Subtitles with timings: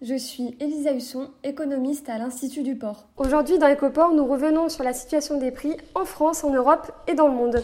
[0.00, 3.08] Je suis Elisa Husson, économiste à l'Institut du Port.
[3.18, 7.14] Aujourd'hui, dans Ecoport, nous revenons sur la situation des prix en France, en Europe et
[7.14, 7.62] dans le monde.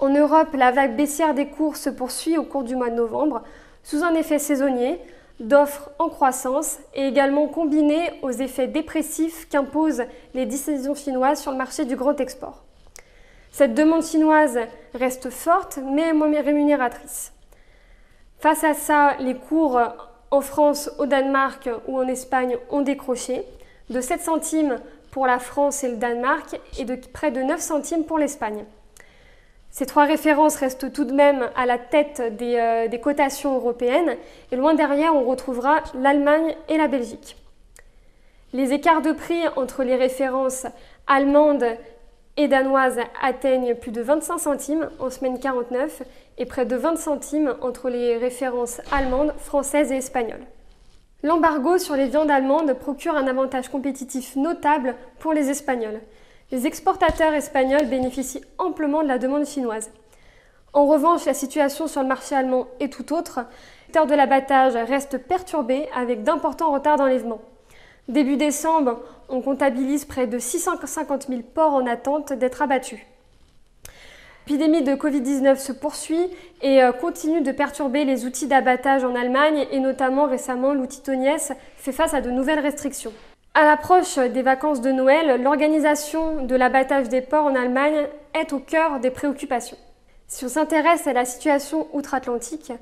[0.00, 3.42] En Europe, la vague baissière des cours se poursuit au cours du mois de novembre,
[3.84, 4.98] sous un effet saisonnier,
[5.38, 11.58] d'offres en croissance et également combiné aux effets dépressifs qu'imposent les décisions chinoises sur le
[11.58, 12.64] marché du grand export.
[13.52, 14.58] Cette demande chinoise
[14.94, 17.32] reste forte mais moins rémunératrice.
[18.38, 19.78] Face à ça, les cours
[20.32, 23.44] en France, au Danemark ou en Espagne ont décroché,
[23.90, 24.76] de 7 centimes
[25.10, 28.64] pour la France et le Danemark et de près de 9 centimes pour l'Espagne.
[29.70, 34.16] Ces trois références restent tout de même à la tête des, euh, des, cotations européennes
[34.50, 37.36] et loin derrière on retrouvera l'Allemagne et la Belgique.
[38.54, 40.66] Les écarts de prix entre les références
[41.06, 41.64] allemandes
[42.36, 46.02] et danoises atteignent plus de 25 centimes en semaine 49
[46.38, 50.46] et près de 20 centimes entre les références allemandes, françaises et espagnoles.
[51.22, 56.00] L'embargo sur les viandes allemandes procure un avantage compétitif notable pour les Espagnols.
[56.50, 59.90] Les exportateurs espagnols bénéficient amplement de la demande chinoise.
[60.72, 63.38] En revanche, la situation sur le marché allemand est tout autre.
[63.38, 63.44] Le
[63.86, 67.40] secteur de l'abattage reste perturbé avec d'importants retards d'enlèvement.
[68.08, 73.00] Début décembre, on comptabilise près de 650 000 porcs en attente d'être abattus.
[74.46, 76.28] L'épidémie de Covid-19 se poursuit
[76.62, 81.54] et euh, continue de perturber les outils d'abattage en Allemagne et notamment récemment l'outil Tonies
[81.76, 83.12] fait face à de nouvelles restrictions.
[83.54, 88.58] À l'approche des vacances de Noël, l'organisation de l'abattage des porcs en Allemagne est au
[88.58, 89.78] cœur des préoccupations.
[90.26, 92.72] Si on s'intéresse à la situation outre-Atlantique,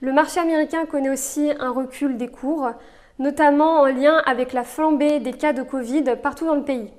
[0.00, 2.70] le marché américain connaît aussi un recul des cours,
[3.18, 6.90] notamment en lien avec la flambée des cas de Covid partout dans le pays.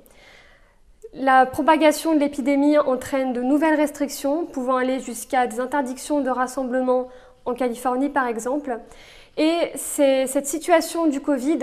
[1.12, 7.08] La propagation de l'épidémie entraîne de nouvelles restrictions, pouvant aller jusqu'à des interdictions de rassemblement
[7.44, 8.78] en Californie par exemple.
[9.38, 11.58] Et cette situation du Covid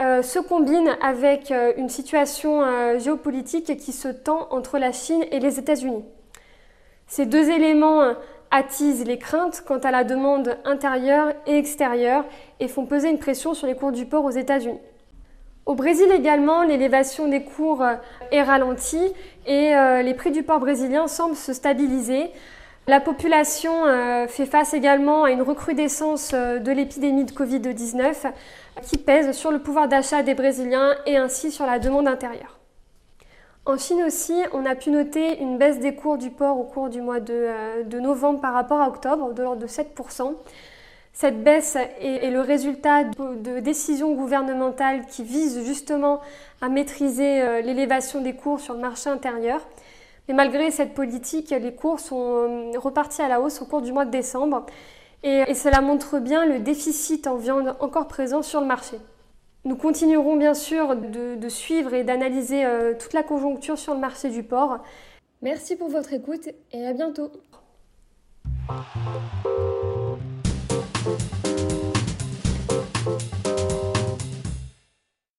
[0.00, 5.24] euh, se combine avec euh, une situation euh, géopolitique qui se tend entre la Chine
[5.30, 6.04] et les États-Unis.
[7.06, 8.14] Ces deux éléments
[8.54, 12.24] attisent les craintes quant à la demande intérieure et extérieure
[12.60, 14.78] et font peser une pression sur les cours du port aux États-Unis.
[15.66, 17.94] Au Brésil également, l'élévation des cours euh,
[18.30, 19.12] est ralentie
[19.46, 22.30] et euh, les prix du porc brésilien semblent se stabiliser.
[22.86, 28.30] La population euh, fait face également à une recrudescence de l'épidémie de Covid-19
[28.82, 32.60] qui pèse sur le pouvoir d'achat des Brésiliens et ainsi sur la demande intérieure.
[33.66, 36.90] En Chine aussi, on a pu noter une baisse des cours du porc au cours
[36.90, 40.34] du mois de, novembre par rapport à octobre, de l'ordre de 7%.
[41.14, 46.20] Cette baisse est, le résultat de, décisions gouvernementales qui visent justement
[46.60, 49.60] à maîtriser euh, l'élévation des cours sur le marché intérieur.
[50.28, 53.92] Mais malgré cette politique, les cours sont euh, repartis à la hausse au cours du
[53.92, 54.66] mois de décembre
[55.22, 58.98] et, cela montre bien le déficit en viande encore présent sur le marché.
[59.64, 64.28] Nous continuerons bien sûr de, suivre et d'analyser euh, toute la conjoncture sur le marché
[64.28, 64.80] du porc.
[65.40, 67.30] Merci pour votre écoute et à bientôt.